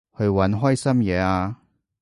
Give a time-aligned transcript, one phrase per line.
[0.17, 1.57] 去搵開心嘢吖